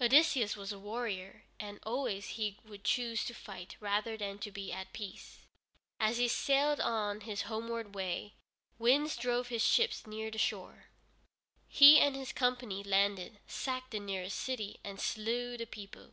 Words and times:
Odysseus 0.00 0.54
was 0.56 0.70
a 0.70 0.78
warrior, 0.78 1.46
and 1.58 1.80
always 1.82 2.24
he 2.38 2.60
would 2.64 2.84
choose 2.84 3.24
to 3.24 3.34
fight 3.34 3.74
rather 3.80 4.16
than 4.16 4.38
to 4.38 4.52
be 4.52 4.70
at 4.72 4.92
peace. 4.92 5.40
As 5.98 6.16
he 6.16 6.28
sailed 6.28 6.78
on 6.78 7.22
his 7.22 7.42
homeward 7.50 7.92
way, 7.92 8.34
winds 8.78 9.16
drove 9.16 9.48
his 9.48 9.62
ships 9.62 10.06
near 10.06 10.30
the 10.30 10.38
shore. 10.38 10.90
He 11.66 11.98
and 11.98 12.14
his 12.14 12.30
company 12.32 12.84
landed, 12.84 13.40
sacked 13.48 13.90
the 13.90 13.98
nearest 13.98 14.38
city, 14.38 14.78
and 14.84 15.00
slew 15.00 15.56
the 15.56 15.66
people. 15.66 16.12